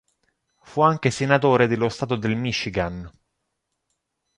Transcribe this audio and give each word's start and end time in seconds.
Fu 0.63 0.81
anche 0.81 1.11
senatore 1.11 1.67
dello 1.67 1.87
stato 1.87 2.15
del 2.15 2.35
Michigan. 2.35 3.07